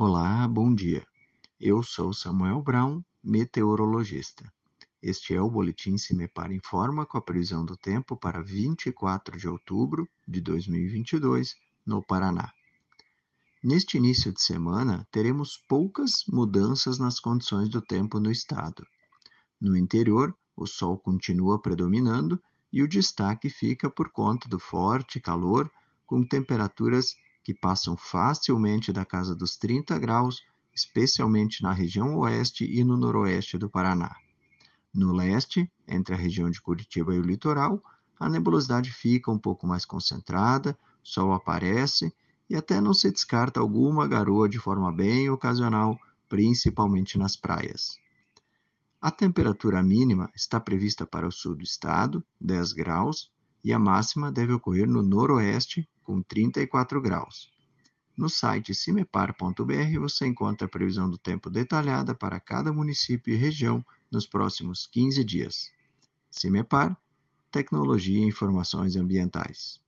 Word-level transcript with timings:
Olá, 0.00 0.46
bom 0.46 0.72
dia. 0.72 1.04
Eu 1.60 1.82
sou 1.82 2.12
Samuel 2.12 2.62
Brown, 2.62 3.02
meteorologista. 3.20 4.44
Este 5.02 5.34
é 5.34 5.42
o 5.42 5.50
Boletim 5.50 5.98
Cimepar 5.98 6.52
Informa 6.52 7.04
com 7.04 7.18
a 7.18 7.20
previsão 7.20 7.64
do 7.64 7.76
tempo 7.76 8.16
para 8.16 8.40
24 8.40 9.36
de 9.36 9.48
outubro 9.48 10.08
de 10.24 10.40
2022, 10.40 11.56
no 11.84 12.00
Paraná. 12.00 12.52
Neste 13.60 13.96
início 13.96 14.32
de 14.32 14.40
semana, 14.40 15.04
teremos 15.10 15.56
poucas 15.68 16.24
mudanças 16.28 17.00
nas 17.00 17.18
condições 17.18 17.68
do 17.68 17.82
tempo 17.82 18.20
no 18.20 18.30
estado. 18.30 18.86
No 19.60 19.76
interior, 19.76 20.32
o 20.56 20.64
sol 20.64 20.96
continua 20.96 21.60
predominando 21.60 22.40
e 22.72 22.84
o 22.84 22.88
destaque 22.88 23.50
fica 23.50 23.90
por 23.90 24.12
conta 24.12 24.48
do 24.48 24.60
forte 24.60 25.18
calor, 25.18 25.68
com 26.06 26.24
temperaturas 26.24 27.16
que 27.48 27.54
passam 27.54 27.96
facilmente 27.96 28.92
da 28.92 29.06
casa 29.06 29.34
dos 29.34 29.56
30 29.56 29.98
graus, 29.98 30.44
especialmente 30.74 31.62
na 31.62 31.72
região 31.72 32.18
oeste 32.18 32.62
e 32.62 32.84
no 32.84 32.94
noroeste 32.94 33.56
do 33.56 33.70
Paraná. 33.70 34.14
No 34.92 35.14
leste, 35.14 35.72
entre 35.88 36.14
a 36.14 36.18
região 36.18 36.50
de 36.50 36.60
Curitiba 36.60 37.14
e 37.14 37.18
o 37.18 37.22
litoral, 37.22 37.82
a 38.20 38.28
nebulosidade 38.28 38.92
fica 38.92 39.30
um 39.30 39.38
pouco 39.38 39.66
mais 39.66 39.86
concentrada, 39.86 40.78
sol 41.02 41.32
aparece 41.32 42.14
e 42.50 42.54
até 42.54 42.82
não 42.82 42.92
se 42.92 43.10
descarta 43.10 43.60
alguma 43.60 44.06
garoa 44.06 44.46
de 44.46 44.58
forma 44.58 44.92
bem 44.92 45.30
ocasional, 45.30 45.98
principalmente 46.28 47.16
nas 47.16 47.34
praias. 47.34 47.98
A 49.00 49.10
temperatura 49.10 49.82
mínima 49.82 50.30
está 50.34 50.60
prevista 50.60 51.06
para 51.06 51.26
o 51.26 51.32
sul 51.32 51.54
do 51.54 51.64
estado, 51.64 52.22
10 52.38 52.74
graus, 52.74 53.32
e 53.62 53.72
a 53.72 53.78
máxima 53.78 54.30
deve 54.30 54.52
ocorrer 54.52 54.88
no 54.88 55.02
noroeste, 55.02 55.88
com 56.02 56.22
34 56.22 57.00
graus. 57.00 57.50
No 58.16 58.28
site 58.28 58.74
cimepar.br 58.74 60.00
você 60.00 60.26
encontra 60.26 60.66
a 60.66 60.70
previsão 60.70 61.08
do 61.08 61.16
tempo 61.16 61.48
detalhada 61.48 62.14
para 62.14 62.40
cada 62.40 62.72
município 62.72 63.32
e 63.32 63.36
região 63.36 63.84
nos 64.10 64.26
próximos 64.26 64.86
15 64.86 65.22
dias. 65.24 65.70
Cimepar, 66.30 66.96
Tecnologia 67.50 68.18
e 68.18 68.28
Informações 68.28 68.96
Ambientais. 68.96 69.80